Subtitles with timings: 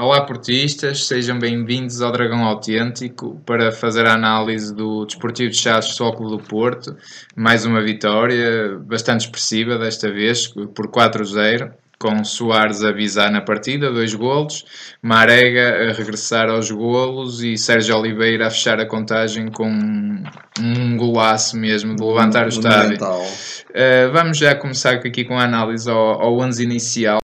[0.00, 5.90] Olá portistas, sejam bem-vindos ao Dragão Autêntico para fazer a análise do Desportivo de Chaves
[5.90, 6.96] Sóculo do Porto.
[7.36, 13.92] Mais uma vitória bastante expressiva desta vez, por 4-0, com Soares a visar na partida,
[13.92, 14.64] dois golos,
[15.02, 21.58] Marega a regressar aos golos e Sérgio Oliveira a fechar a contagem com um golaço
[21.58, 22.96] mesmo de levantar o estádio.
[23.04, 27.20] Uh, vamos já começar aqui com a análise ao, ao 11 inicial.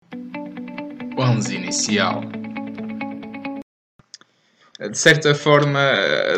[1.17, 2.45] 11 inicial
[4.77, 5.79] de certa forma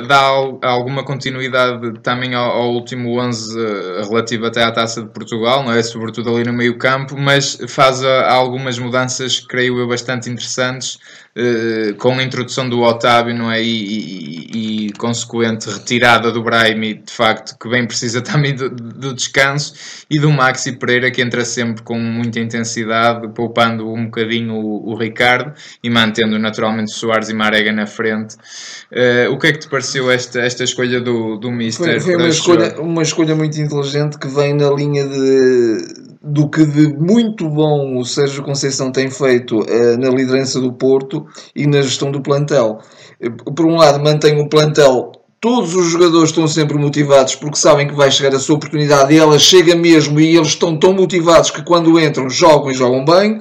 [0.07, 0.19] dá
[0.61, 5.73] alguma continuidade também ao, ao, último 11 eh, relativo até à Taça de Portugal, não
[5.73, 5.81] é?
[5.81, 10.99] Sobretudo ali no meio campo, mas faz a, algumas mudanças, creio eu, bastante interessantes
[11.39, 13.61] eh, com a introdução do Otávio não é?
[13.61, 19.13] E, e, e, consequente retirada do Brahimi, de facto, que bem precisa também do, do,
[19.13, 19.75] descanso,
[20.09, 24.97] e do Maxi Pereira, que entra sempre com muita intensidade, poupando um bocadinho o, o
[24.97, 28.35] Ricardo e mantendo naturalmente Soares e Marega na frente.
[28.91, 32.01] Uh, o que é que te pareceu esta, esta escolha do, do Mister?
[32.01, 36.65] Foi, foi uma, escolha, uma escolha muito inteligente que vem na linha de do que
[36.65, 41.25] de muito bom o Sérgio Conceição tem feito uh, na liderança do Porto
[41.55, 42.79] e na gestão do plantel.
[43.21, 47.87] Eh, por um lado, mantém o plantel todos os jogadores estão sempre motivados porque sabem
[47.87, 51.51] que vai chegar a sua oportunidade e ela chega mesmo e eles estão tão motivados
[51.51, 53.37] que quando entram jogam e jogam bem.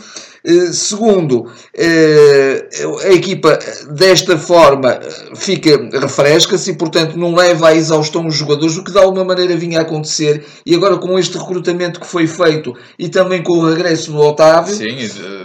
[0.47, 2.69] Eh, segundo, eh,
[3.05, 3.59] a equipa
[3.91, 5.01] desta forma
[5.35, 9.57] fica, refresca-se e, portanto, não leva à exaustão os jogadores, o que de alguma maneira
[9.57, 10.47] vinha a acontecer.
[10.65, 14.77] E agora, com este recrutamento que foi feito e também com o regresso do Otávio,
[14.77, 14.97] Sim,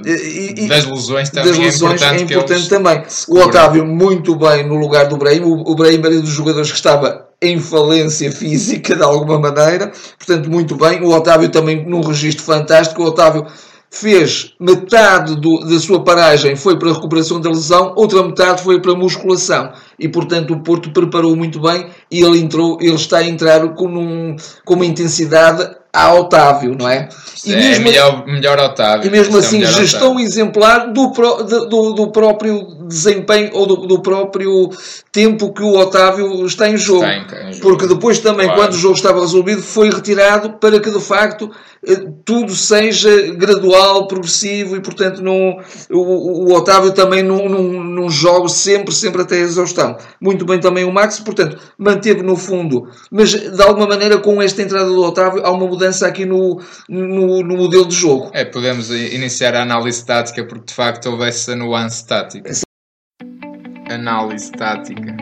[0.05, 3.03] e, das lesões também das é lesões é importante, é importante também.
[3.27, 7.27] O Otávio, muito bem no lugar do Brahim, o Brahim era dos jogadores que estava
[7.41, 11.01] em falência física de alguma maneira, portanto, muito bem.
[11.01, 13.01] O Otávio também num registro fantástico.
[13.01, 13.47] O Otávio
[13.91, 18.81] fez metade do, da sua paragem foi para a recuperação da lesão, outra metade foi
[18.81, 19.73] para a musculação.
[19.99, 23.87] E, portanto, o Porto preparou muito bem e ele, entrou, ele está a entrar com,
[23.87, 27.09] um, com uma intensidade a Otávio, não é?
[27.45, 29.07] E é mesmo, melhor, melhor Otávio.
[29.07, 30.25] E mesmo é assim, é gestão Otávio.
[30.25, 34.69] exemplar do, do, do, próprio desempenho ou do, do, próprio
[35.11, 37.05] tempo que o Otávio está em jogo.
[37.05, 38.61] Está em, Porque depois também, claro.
[38.61, 41.51] quando o jogo estava resolvido, foi retirado para que de facto
[41.85, 45.57] eh, tudo seja gradual, progressivo e, portanto, não,
[45.89, 49.97] o, o Otávio também não, não, não joga sempre, sempre até a exaustão.
[50.21, 54.61] Muito bem também o Max, portanto, manteve no fundo, mas de alguma maneira com esta
[54.61, 58.31] entrada do Otávio há uma mudança aqui no, no, no modelo de jogo.
[58.33, 62.51] É, podemos iniciar a análise tática porque de facto houve essa nuance tática.
[63.89, 65.15] Análise tática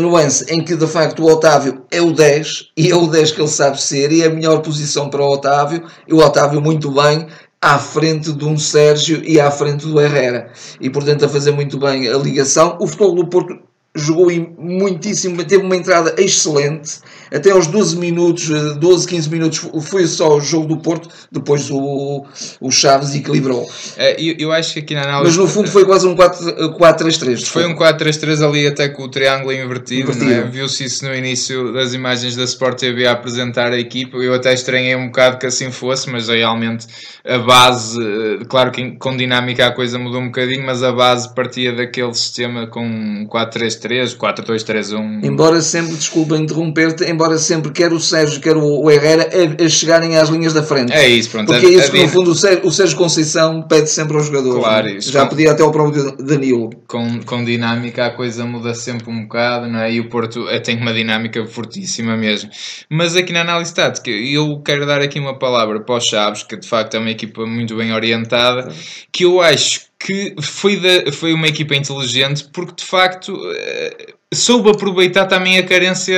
[0.00, 3.40] nuance em que de facto o Otávio é o 10 e é o 10 que
[3.42, 6.90] ele sabe ser e é a melhor posição para o Otávio e o Otávio muito
[6.90, 7.26] bem
[7.60, 10.50] à frente de um Sérgio e à frente do Herrera
[10.80, 13.58] e portanto a fazer muito bem a ligação o futebol do Porto
[13.94, 14.28] jogou
[14.58, 17.00] muitíssimo, teve uma entrada excelente,
[17.32, 21.70] até aos 12 minutos, 12, eh, 15 minutos foi só o jogo do Porto, depois
[21.70, 22.24] o,
[22.60, 23.68] o Chaves equilibrou.
[23.96, 25.30] É, eu, eu acho que aqui na análise...
[25.30, 27.44] Mas no fundo foi quase um 4-3-3.
[27.46, 30.14] Foi um 4-3-3 ali até com o triângulo invertido, é?
[30.14, 30.32] invertido.
[30.32, 30.42] É?
[30.42, 34.52] viu-se isso no início das imagens da Sport TV a apresentar a equipa, eu até
[34.52, 36.86] estranhei um bocado que assim fosse, mas realmente
[37.24, 41.32] a base, eh, claro que com dinâmica a coisa mudou um bocadinho, mas a base
[41.34, 45.24] partia daquele sistema com 4-3-3 4-3-3, 4-2-3-1.
[45.24, 50.16] Embora sempre, desculpa interromper-te, embora sempre quer o Sérgio, quer o Herrera a, a, chegarem
[50.16, 50.92] às linhas da frente.
[50.92, 51.46] É isso, pronto.
[51.46, 54.62] Porque é isso que no fundo o Sérgio, o Sérgio Conceição pede sempre aos jogadores.
[54.62, 55.12] Claro, isso.
[55.12, 56.70] Já com, pedia até ao próprio Danilo.
[56.86, 59.92] Com, com dinâmica a coisa muda sempre um bocado, não é?
[59.92, 62.50] E o Porto é, tem uma dinâmica fortíssima mesmo.
[62.90, 66.56] Mas aqui na análise tática, eu quero dar aqui uma palavra para os Chaves, que
[66.56, 68.72] de facto é uma equipa muito bem orientada,
[69.10, 74.70] que eu acho que foi, da, foi uma equipa inteligente porque de facto eh, soube
[74.70, 76.16] aproveitar também a carência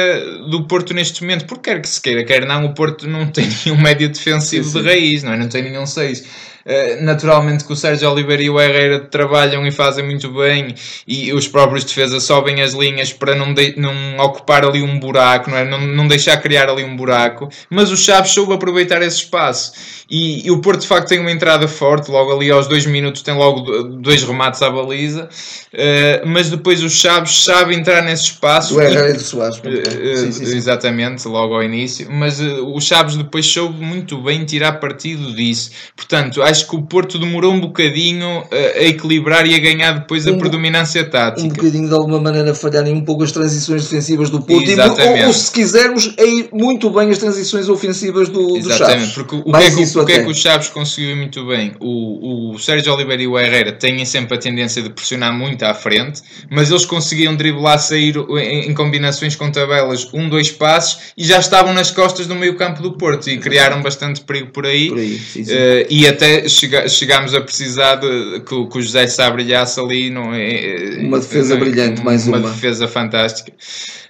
[0.48, 3.48] do Porto neste momento, porque quer que se queira, quer não, o Porto não tem
[3.64, 4.80] nenhum médio defensivo sim, sim.
[4.80, 5.36] de raiz, não, é?
[5.36, 6.53] não tem nenhum 6.
[6.66, 10.74] Eh, naturalmente que o Sérgio Oliveira e o Herrera trabalham e fazem muito bem
[11.06, 15.50] e os próprios defesas sobem as linhas para não, de, não ocupar ali um buraco,
[15.50, 15.64] não, é?
[15.64, 19.72] não, não deixar criar ali um buraco, mas o Chaves soube aproveitar esse espaço
[20.08, 23.22] e, e, o Porto de facto tem uma entrada forte, logo ali aos dois minutos
[23.22, 25.24] tem logo dois remates à baliza,
[25.72, 28.76] uh, mas depois o Chaves sabe entrar nesse espaço.
[28.76, 29.58] O Herrera e do Soares.
[29.58, 30.56] Uh, sim, sim, sim.
[30.56, 35.70] Exatamente, logo ao início, mas o Chaves depois soube muito bem tirar partido disso.
[35.96, 40.30] Portanto, acho que o Porto demorou um bocadinho a, equilibrar e a ganhar depois a
[40.30, 41.44] Um- predominância tática.
[41.44, 45.20] um bocadinho de alguma maneira falharem um pouco as transições defensivas do Porto e, Exatamente.
[45.22, 49.12] ou, ou, se quisermos a ir muito bem as transições ofensivas do, do Exatamente, Chaves
[49.14, 51.72] porque o que, é que, o que é que o Chaves conseguiu muito bem?
[51.80, 55.74] O, o Sérgio Oliveira e o Herrera têm sempre a tendência de pressionar muito à
[55.74, 61.24] frente, mas eles conseguiam driblar, sair em, em combinações com tabelas, um, dois passos, e
[61.24, 64.88] já estavam nas costas do meio campo do Porto e criaram bastante perigo por aí.
[64.88, 65.52] por aí sim, sim.
[65.52, 70.10] Eh, e até chega- chegámos a precisar de, que, o- José Sá brilhasse ali.
[70.10, 72.40] Não é, Uma defesa brilhante, mais uma.
[72.40, 73.52] defesa fantástica.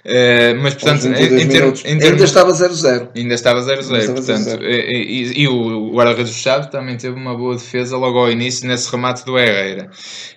[0.07, 4.13] Eh, mas, portanto, 22 em, em em ainda estava 0-0 Ainda estava 0-0, Ainda estava
[4.13, 4.61] portanto, 0-0.
[4.61, 8.67] e, e- e o, guarda-redes do Chaves também teve uma boa defesa logo ao início
[8.67, 9.89] nesse remate do Herrera.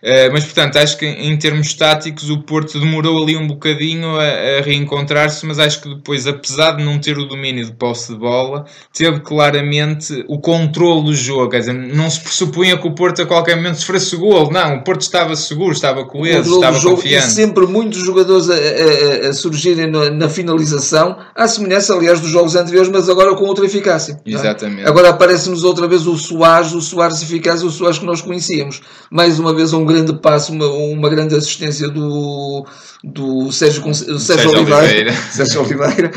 [0.03, 4.23] Eh, mas, portanto, acho que em termos táticos o Porto demorou ali um bocadinho a,
[4.59, 8.19] a reencontrar-se, mas acho que depois, apesar de não ter o domínio de posse de
[8.19, 8.65] bola,
[8.97, 11.51] teve claramente o controle do jogo.
[11.51, 14.51] Quer dizer, não se pressupunha que o Porto a qualquer momento sofresse gol.
[14.51, 17.27] Não, o Porto estava seguro, estava coeso, estava confiante.
[17.27, 22.21] e sempre muitos jogadores a, a- a- a surgirem na, na finalização, à semelhança, aliás,
[22.21, 24.21] dos jogos anteriores, mas agora com outra eficácia.
[24.25, 24.31] é?
[24.31, 24.89] Exatamente.
[24.89, 28.81] Agora aparece-nos outra vez o Soares, o Soares eficaz, o Soares que nós conhecíamos.
[29.11, 32.65] Mais uma vez um grande passo, uma, uma grande assistência do,
[33.03, 34.79] do Sérgio, Sérgio, Sérgio Oliveira.
[34.83, 35.13] Oliveira.
[35.33, 36.11] Sérgio Oliveira.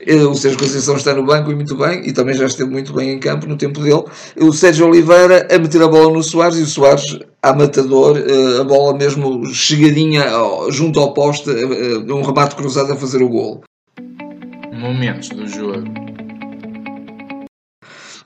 [0.00, 2.92] Eh, O Sérgio Conceição está no banco e muito bem, e também já esteve muito
[2.92, 4.02] bem em campo no tempo dele.
[4.40, 8.60] O Sérgio Oliveira a meter a bola no Soares e o Soares a matador, eh,
[8.60, 10.24] a bola mesmo chegadinha
[10.70, 13.62] junto ao poste, eh, eh, um remate cruzado a fazer o gol.
[14.72, 16.08] Momentos do jogo.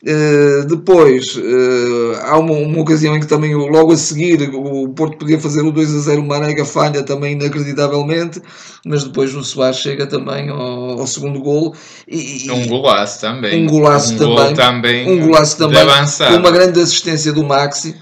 [0.05, 5.17] Uh, depois uh, há uma, uma ocasião em que também logo a seguir o Porto
[5.17, 8.43] podia fazer o 2 a 0 o Marega falha também inacreditavelmente
[8.85, 11.73] mas depois o Soares chega também ao, ao segundo golo
[12.09, 13.63] e, Um golaço também.
[13.63, 14.35] Um golaço um também.
[14.35, 15.09] gol também.
[15.09, 17.95] um golaço também com uma grande assistência do Maxi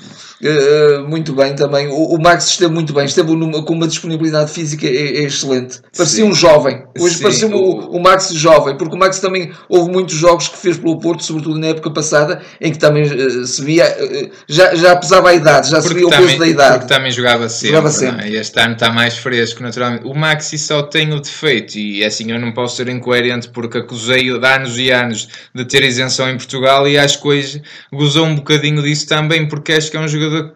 [0.42, 1.88] Uh, muito bem também.
[1.88, 5.80] O, o Max esteve muito bem, esteve numa- com uma disponibilidade física é, é excelente.
[5.94, 6.30] Parecia Sim.
[6.30, 6.82] um jovem.
[6.98, 10.56] Hoje Sim, parecia o, o- Max jovem, porque o Max também houve muitos jogos que
[10.56, 14.74] fez pelo Porto, sobretudo na época passada, em que também uh, se via, uh, já,
[14.74, 16.78] já pesava a idade, já se via o peso da idade.
[16.78, 17.68] porque também jogava sempre.
[17.76, 17.92] Jogava é?
[17.92, 18.28] sempre.
[18.30, 20.06] E este ano está mais fresco, naturalmente.
[20.06, 24.38] O Maxi só tem o defeito, e assim eu não posso ser incoerente porque acusei-o
[24.40, 28.36] de anos e anos de ter isenção em Portugal e acho que hoje gozou um
[28.36, 30.29] bocadinho disso também, porque acho que é um jogador.
[30.30, 30.54] 这个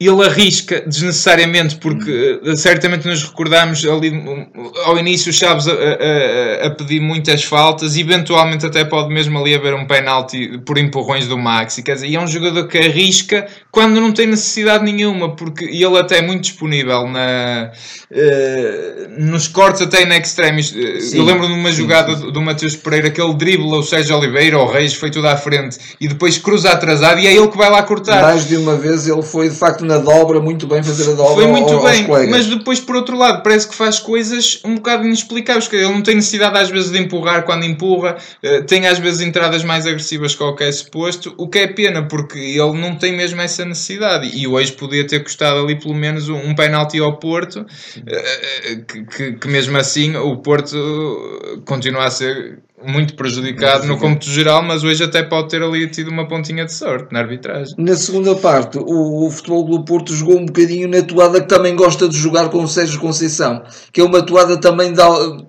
[0.00, 4.44] Ele arrisca desnecessariamente, porque eh, certamente nos recordamos ali um,
[4.86, 9.54] ao início o Chaves a, a- a- pedir muitas faltas, eventualmente até pode mesmo ali
[9.54, 11.80] haver um penalti por empurrões do Maxi.
[11.82, 15.96] Quer dizer, e é um jogador que arrisca quando não tem necessidade nenhuma, porque ele
[15.96, 17.70] até é muito disponível na,
[18.10, 20.74] eh, nos cortes até em extremis.
[20.76, 21.18] Eh, Sim.
[21.18, 23.82] Eu lembro de uma Sim, jogada sim, do, do Matheus Pereira que ele dribla o
[23.82, 27.48] Sérgio Oliveira, o Reis, foi tudo à frente, e depois cruza atrasado, e é ele
[27.48, 28.22] que vai lá cortar.
[28.22, 31.34] Mais de uma vez ele foi de facto na dobra, muito bem fazer a dobra
[31.34, 35.04] Foi muito ao- bem, mas depois, por outro lado, parece que faz coisas um bocado
[35.04, 35.68] inexplicáveis.
[35.68, 39.20] que Ele não tem necessidade, às vezes, de empurrar quando empurra, eh, tem às vezes
[39.20, 42.96] entradas mais agressivas que o que é suposto, o que é pena, porque ele não
[42.96, 44.30] tem mesmo essa necessidade.
[44.34, 47.64] E hoje podia ter custado ali pelo menos um, um penalti ao Porto,
[48.06, 48.24] eh,
[48.72, 53.98] eh, que, que- que mesmo assim o Porto eh, continua a ser muito prejudicado no
[53.98, 57.74] cômputo geral, mas hoje até pode ter ali tido uma pontinha de sorte na arbitragem.
[57.78, 61.74] Na segunda parte, o, o Futebol do Porto jogou um bocadinho na toada que também
[61.74, 65.00] gosta de jogar com o Sérgio Conceição, que é uma toada também de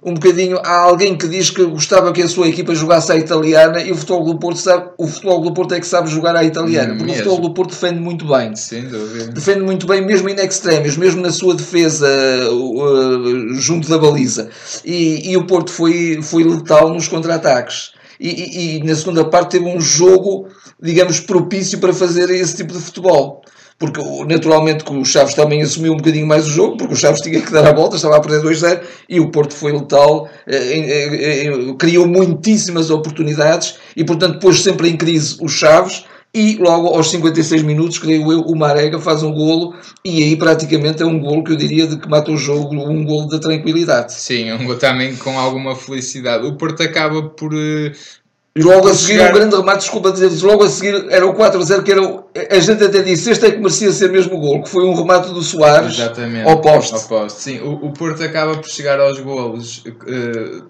[0.04, 0.60] um bocadinho.
[0.64, 3.96] Há alguém que diz que gostava que a sua equipa jogasse à italiana e o
[3.96, 7.12] Futebol do Porto sabe, o Futebol do Porto é que sabe jogar à italiana, porque
[7.12, 7.22] mesmo.
[7.22, 8.56] o Futebol do Porto defende muito bem.
[8.56, 9.32] Sem dúvida.
[9.32, 12.08] Defende muito bem, mesmo in extremis, mesmo na sua defesa
[12.52, 14.50] uh, junto da baliza.
[14.84, 17.92] E, e o Porto foi, foi letal nos contra-ataques.
[18.20, 20.48] E, e- e na segunda parte teve um jogo,
[20.82, 23.42] digamos, propício para fazer esse tipo de futebol.
[23.78, 27.20] Porque naturalmente que o Chaves também assumiu um bocadinho mais o jogo, porque o Chaves
[27.20, 28.80] tinha que dar a volta, estava a perder 2-0
[29.10, 34.88] e o Porto foi letal, eh, eh, eh, criou muitíssimas oportunidades e portanto pôs sempre
[34.88, 36.06] em crise o Chaves
[36.36, 39.74] e logo aos 56 minutos, creio eu, o Marega faz um golo
[40.04, 43.04] e aí praticamente é um golo que eu diria de que mata o jogo, um
[43.06, 44.14] golo da tranquilidade.
[44.14, 46.46] Sim, um gol também com alguma felicidade.
[46.46, 47.54] O Porto acaba por.
[47.54, 47.94] eh,
[48.58, 51.34] E logo a seguir chegar- um grande remate, desculpa dizer logo a seguir era o
[51.34, 54.40] 4-0, que era o, a gente até disse, este é que merecia ser mesmo o
[54.40, 56.48] golo, que foi um remate do Soares Exatamente.
[56.50, 56.94] ao poste.
[56.94, 57.42] Ao poste.
[57.42, 60.62] Sim, o, o Porto acaba por chegar aos golos eh,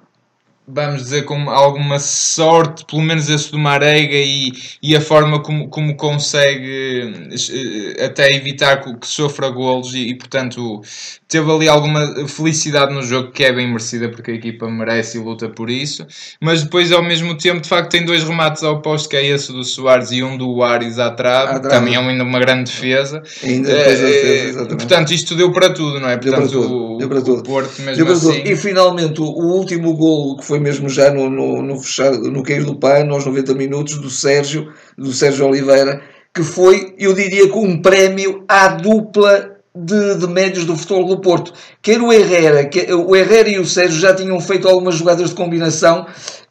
[0.68, 5.70] vamos dizer, com alguma sorte, pelo menos esse do Marega e, e a forma como,
[5.70, 10.82] como consegue eh, até evitar que sofra golos e, e, portanto
[11.28, 15.22] teve ali alguma felicidade no jogo que é bem merecida porque a equipa merece e
[15.22, 16.06] luta por isso,
[16.42, 19.52] mas depois ao mesmo tempo de facto tem dois remates ao posto que é esse
[19.52, 23.22] do Soares e um do Ares à trave, também é ainda uma grande defesa.
[23.44, 26.18] Ainda a defesa, é, portanto isto deu para tudo, não é?
[26.18, 26.98] Portanto, deu para tudo.
[26.98, 27.40] Deu para tudo.
[27.40, 28.44] O Porto mesmo assim...
[28.46, 32.44] E finalmente o, o último golo que foi mesmo já no, no, no, fechado, no
[32.44, 36.02] cair do pano, aos 90 minutos, do Sérgio, do Sérgio Oliveira,
[36.34, 41.20] que foi, eu diria que um prémio à dupla de, de, médios do futebol do
[41.20, 41.54] Porto.
[41.82, 45.36] Quer o Herrera, que, o Herrera e o Sérgio já tinham feito algumas jogadas de
[45.36, 46.06] combinação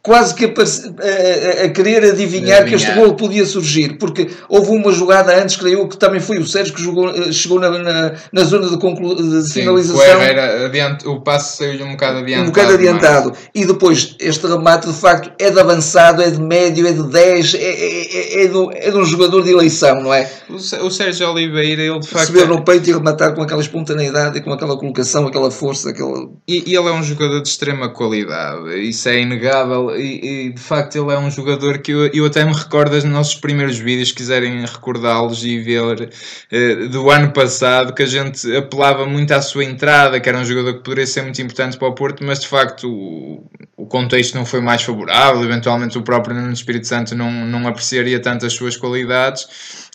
[0.05, 4.71] quase que a, a, a querer adivinhar, adivinhar, que este gol podia surgir, porque houve
[4.71, 7.71] uma jogada antes, creio eu, que também foi o Sérgio que jogou, eh, chegou na,
[7.71, 9.99] na, na zona de, conclu, de Sim, finalização.
[9.99, 12.49] O, Herrera, adiante, o passo saiu um bocado adiantado.
[12.49, 13.31] Um bocado adiantado.
[13.31, 13.49] Mas...
[13.55, 17.55] E depois, este remate, de facto, é de avançado, é de médio, é de 10,
[17.55, 20.31] é, é, é, é, do, é de um jogador de eleição, não é?
[20.51, 22.29] O, o Sérgio Oliveira, ele de facto.
[22.29, 25.89] Receber no peito e rematar com aquela espontaneidade, com aquela colocação, aquela força.
[25.89, 26.29] Aquela...
[26.47, 30.61] E, e ele é um jogador de extrema qualidade, isso é inegável e, e, de
[30.61, 34.09] facto ele é um jogador que eu, eu até me recordo dos nossos primeiros vídeos,
[34.09, 36.11] se quiserem recordá-los e ver
[36.53, 40.45] uh, do ano passado, que a gente apelava muito à sua entrada, que era um
[40.45, 43.47] jogador que poderia ser muito importante para o Porto, mas de facto o,
[43.77, 48.21] o contexto não foi mais favorável, eventualmente o próprio Nuno Espírito Santo não, não apreciaria
[48.21, 49.47] tanto as suas qualidades,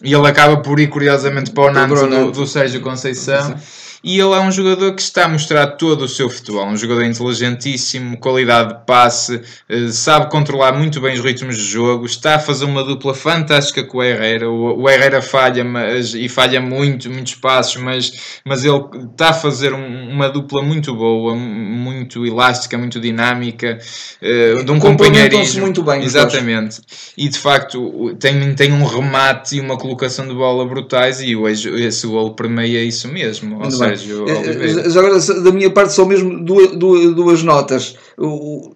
[0.04, 3.56] e ele acaba por ir curiosamente para o Nantes do, do Sérgio Conceição.
[4.04, 7.04] E ele é um jogador que está a mostrar todo o seu futebol, um jogador
[7.04, 12.40] inteligentíssimo, qualidade de passe, eh, sabe controlar muito bem os ritmos de jogo, está a
[12.40, 14.50] fazer uma dupla fantástica com o Herrera.
[14.50, 19.74] O Herrera falha mas, e falha muito, muitos passos, mas, mas ele está a fazer
[19.74, 23.80] um, uma dupla muito boa, muito elástica, muito dinâmica,
[24.22, 25.62] uh, de um companheirismo.
[25.62, 26.04] muito bem.
[26.04, 26.80] Exatamente.
[27.18, 31.70] E de facto tem, tem um remate e uma colocação de bola brutais e hoje
[31.84, 33.62] esse gol permeia isso mesmo.
[33.62, 37.96] Ou seja, Eh, Já agora, da minha parte, só mesmo duas, duas, duas notas.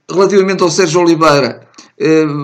[0.09, 1.61] Relativamente ao Sérgio Oliveira,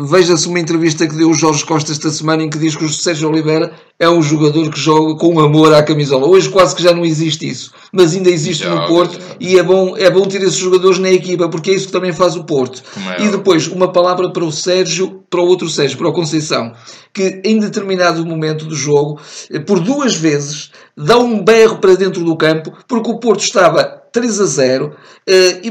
[0.05, 2.89] veja-se uma entrevista que deu o Jorge Costa esta semana em que diz que o
[2.89, 6.27] Sérgio Oliveira é um jogador que joga com amor à camisola.
[6.27, 9.35] Hoje quase que já não existe isso, mas ainda existe joga, no Porto joga.
[9.39, 12.13] e é bom, é bom ter esses jogadores na equipa porque é isso que também
[12.13, 12.81] faz o Porto.
[13.17, 16.73] É e depois, uma palavra para o Sérgio, para o outro Sérgio, para o Conceição,
[17.13, 19.19] que em determinado momento do jogo,
[19.65, 24.41] por duas vezes, dá um berro para dentro do campo porque o Porto estava 3
[24.41, 24.93] a 0, uh,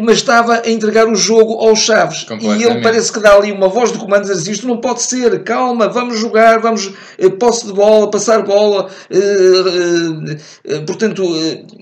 [0.02, 2.26] mas estava a entregar o jogo aos Chaves.
[2.40, 5.02] E ele parece que dá ali uma voz de comando a dizer isto não pode
[5.02, 8.88] ser, calma, vamos jogar, vamos uh, posse de bola, passar bola.
[9.10, 11.22] Uh, portanto.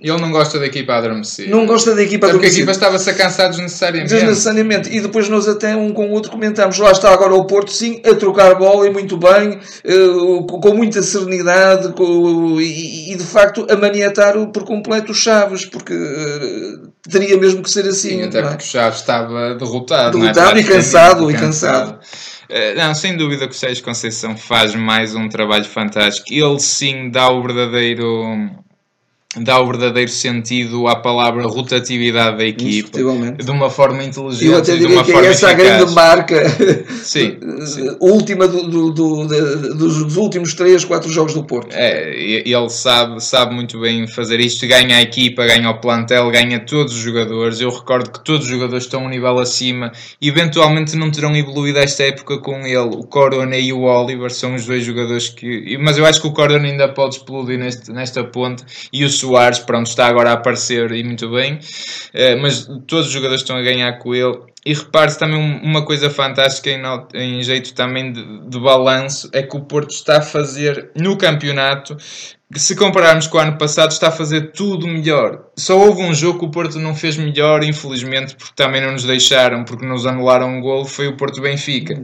[0.03, 1.49] ele não gosta da equipa a adormecer.
[1.49, 2.51] Não gosta da equipa a adormecer.
[2.51, 4.13] Porque a equipa estava-se a cansar desnecessariamente.
[4.13, 4.97] Desnecessariamente.
[4.97, 8.01] E depois nós até um com o outro comentamos, lá está agora o Porto, sim,
[8.05, 9.59] a trocar bola e muito bem,
[10.61, 15.95] com muita serenidade com, e, e, de facto a maniatar por completo os Chaves, porque
[17.11, 18.21] teria mesmo que ser assim.
[18.21, 18.43] Sim, até é?
[18.43, 20.19] porque o Chaves estava derrotado.
[20.19, 20.61] Derrotado é?
[20.61, 21.99] e cansado, e cansado.
[22.49, 26.26] Uh, não, sem dúvida que o Sérgio Conceição faz mais um trabalho fantástico.
[26.31, 28.50] Ele sim dá o verdadeiro
[29.38, 34.76] dá o verdadeiro sentido à palavra rotatividade da equipa de uma forma inteligente eu até
[34.76, 36.37] diria que é essa a grande marca.
[37.02, 37.97] Sim, sim.
[38.00, 41.73] última do, do, do, dos últimos 3, 4 jogos do Porto.
[41.73, 44.66] É, ele sabe, sabe muito bem fazer isto.
[44.66, 48.50] Ganha a equipa, ganha o plantel ganha todos os jogadores, eu recordo que todos os
[48.50, 49.93] jogadores estão um nível acima.
[50.21, 54.66] Eventualmente não terão evoluído esta época com ele, o Corona e o Oliver são os
[54.66, 58.64] dois jogadores que, mas eu acho que o Corona ainda pode explodir neste, nesta ponte.
[58.93, 63.12] E o Soares, pronto, está agora a aparecer e muito bem, uh, mas todos os
[63.12, 64.38] jogadores estão a ganhar com ele.
[64.64, 66.83] E repare-se também uma coisa fantástica em,
[67.14, 71.97] em jeito também de, de balanço, é que o Porto está a fazer no campeonato
[72.54, 75.47] se compararmos com o ano passado, está a fazer tudo melhor.
[75.56, 79.04] Só houve um jogo que o Porto não fez melhor, infelizmente, porque também não nos
[79.04, 82.00] deixaram, porque nos anularam um gol, foi o Porto Benfica.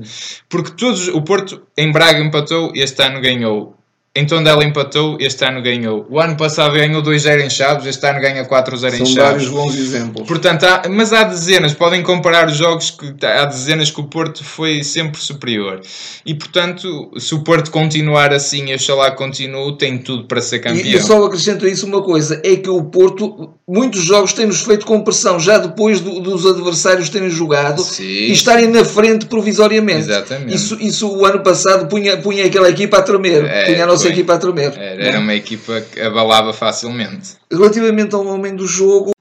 [0.49, 3.76] Porque todos, o Porto em Braga empatou, este ano ganhou.
[4.14, 6.07] Em Tondela empatou, este ano ganhou.
[6.11, 9.14] O ano passado ganhou 2-0 em Chaves, este ano ganha 4-0 em Chaves.
[9.14, 10.28] São vários bons exemplos.
[10.28, 14.45] Portanto, há, mas há dezenas, podem comparar os jogos que há dezenas que o Porto
[14.45, 15.81] foi sempre superior.
[16.26, 20.85] E portanto, se o Porto continuar assim, e oxalá continue, tem tudo para ser campeão.
[20.85, 24.61] E eu só acrescento a isso uma coisa, é que o Porto, muitos jogos têm-nos
[24.61, 28.04] feito com pressão, já depois do, dos adversários terem jogado Sim.
[28.04, 30.00] e estarem na frente provisoriamente.
[30.00, 30.54] Exatamente.
[30.54, 34.02] Isso, isso o ano passado punha, punha aquela equipa a tremer, é, punha a nossa
[34.03, 34.73] nossa equipa a tremer.
[34.77, 37.37] Era, era uma equipa que abalava facilmente.
[37.51, 39.13] Relativamente ao homem do jogo.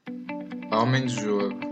[0.70, 1.71] Ao homem do jogo.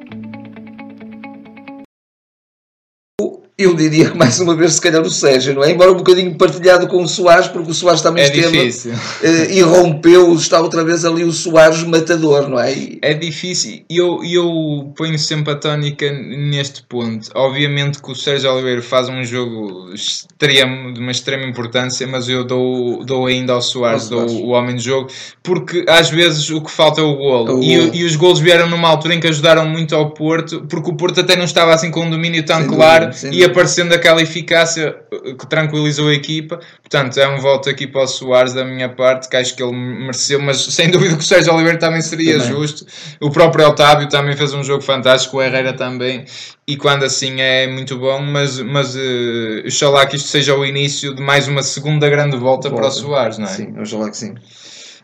[3.59, 5.71] Eu diria que mais uma vez, se calhar, o Sérgio, não é?
[5.71, 8.93] Embora um bocadinho partilhado com o Soares, porque o Soares também É esteve difícil.
[9.21, 12.73] eh, e rompeu, está outra vez ali o Soares matador, não é?
[12.73, 17.29] E- É difícil e eu, eu ponho sempre a tónica neste ponto.
[17.35, 22.43] Obviamente que o Sérgio Oliveira faz um jogo extremo, de uma extrema importância, mas eu
[22.45, 25.09] dou, dou ainda ao Soares, dou o homem de jogo,
[25.43, 27.59] porque às vezes o que falta é o golo.
[27.59, 30.89] O E, e os golos vieram numa altura em que ajudaram muito ao Porto, porque
[30.89, 33.19] o Porto até não estava assim com um domínio tão Sem claro dúvida.
[33.49, 36.59] Aparecendo aquela eficácia uh, que tranquilizou a equipa.
[36.81, 39.75] Portanto, é um voto aqui para o Soares da minha parte, que acho que ele
[39.75, 42.47] mereceu, mas sem dúvida que o Sérgio Oliveira também seria Também.
[42.47, 42.85] justo.
[43.21, 46.25] O próprio Otávio também fez um jogo fantástico, o Herrera também,
[46.67, 51.13] e quando assim é muito bom, mas, mas uh, oxalá que isto seja o início
[51.15, 53.49] de mais uma segunda grande volta, para o Soares, não é?
[53.49, 54.35] Sim, oxalá que sim.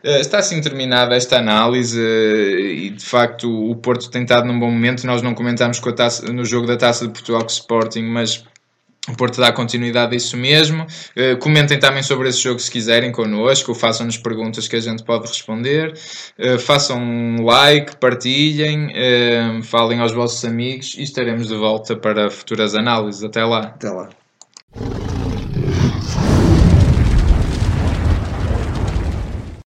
[0.06, 4.58] Uh, Está assim terminada esta análise uh, e de facto o Porto tem estado num
[4.58, 5.04] bom momento.
[5.04, 8.44] Nós não comentámos taça- no jogo da Taça de Portugal com o Sporting, mas
[9.08, 10.84] o Porto dá continuidade a isso mesmo.
[11.16, 15.26] Uh, comentem também sobre esse jogo se quiserem connosco, façam-nos perguntas que a gente pode
[15.26, 15.92] responder.
[16.38, 22.30] Uh, façam um like, partilhem, uh, falem aos vossos amigos e estaremos de volta para
[22.30, 23.24] futuras análises.
[23.24, 23.60] Até lá.
[23.60, 24.08] Até lá.